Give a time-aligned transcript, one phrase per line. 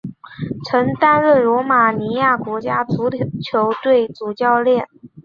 [0.67, 3.07] 曾担任罗马尼亚国家足
[3.39, 4.87] 球队主教练。